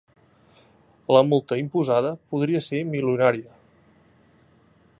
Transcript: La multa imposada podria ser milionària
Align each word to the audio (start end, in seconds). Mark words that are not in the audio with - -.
La 1.15 1.21
multa 1.27 1.57
imposada 1.63 2.13
podria 2.33 2.63
ser 2.69 2.81
milionària 2.95 3.55